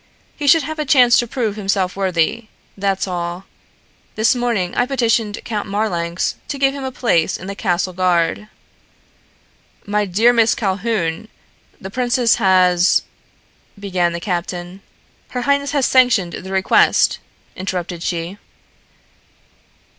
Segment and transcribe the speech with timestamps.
[0.35, 3.45] He should have a chance to prove himself worthy, that's all.
[4.15, 8.47] This morning I petitioned Count Marlanx to give him a place in the Castle Guard."
[9.85, 11.27] "My dear Miss Calhoun,
[11.79, 13.03] the princess has"
[13.89, 14.81] began the captain.
[15.29, 17.19] "Her highness has sanctioned the request,"
[17.55, 18.39] interrupted she.